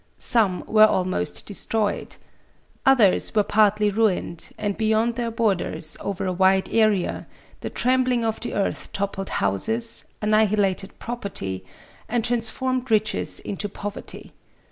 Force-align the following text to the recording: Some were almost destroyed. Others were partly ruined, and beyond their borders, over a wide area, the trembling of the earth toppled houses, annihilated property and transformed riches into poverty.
Some 0.17 0.63
were 0.65 0.87
almost 0.87 1.45
destroyed. 1.45 2.15
Others 2.87 3.35
were 3.35 3.43
partly 3.43 3.91
ruined, 3.91 4.49
and 4.57 4.75
beyond 4.75 5.13
their 5.13 5.29
borders, 5.29 5.95
over 5.99 6.25
a 6.25 6.33
wide 6.33 6.73
area, 6.73 7.27
the 7.59 7.69
trembling 7.69 8.25
of 8.25 8.39
the 8.39 8.55
earth 8.55 8.91
toppled 8.93 9.29
houses, 9.29 10.05
annihilated 10.19 10.97
property 10.97 11.63
and 12.09 12.25
transformed 12.25 12.89
riches 12.89 13.39
into 13.41 13.69
poverty. 13.69 14.31